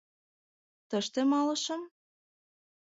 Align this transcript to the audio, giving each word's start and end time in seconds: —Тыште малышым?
—Тыште 0.89 1.21
малышым? 1.31 1.81